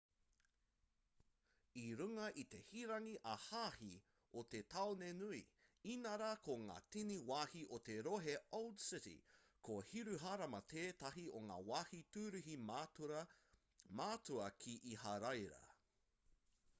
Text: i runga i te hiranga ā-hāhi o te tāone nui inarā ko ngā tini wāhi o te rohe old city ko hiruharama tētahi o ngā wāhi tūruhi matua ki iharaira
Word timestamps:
i 1.81 1.81
runga 1.97 2.29
i 2.43 2.45
te 2.55 2.61
hiranga 2.69 3.17
ā-hāhi 3.33 3.89
o 4.41 4.43
te 4.55 4.61
tāone 4.75 5.09
nui 5.19 5.41
inarā 5.97 6.31
ko 6.47 6.55
ngā 6.63 6.77
tini 6.97 7.19
wāhi 7.29 7.61
o 7.79 7.81
te 7.91 7.99
rohe 8.09 8.35
old 8.61 8.81
city 8.87 9.15
ko 9.69 9.77
hiruharama 9.91 10.63
tētahi 10.75 11.27
o 11.43 11.45
ngā 11.51 11.59
wāhi 11.71 12.03
tūruhi 12.19 12.59
matua 12.67 14.51
ki 14.67 14.79
iharaira 14.97 15.65